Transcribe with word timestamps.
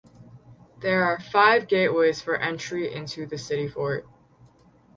There 0.79 1.03
are 1.03 1.19
five 1.19 1.67
gateways 1.67 2.21
for 2.23 2.35
entry 2.37 2.91
into 2.91 3.27
the 3.27 3.37
city 3.37 3.67
fort. 3.67 4.07